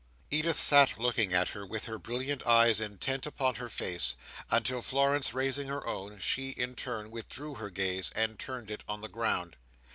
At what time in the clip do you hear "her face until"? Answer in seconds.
3.53-4.81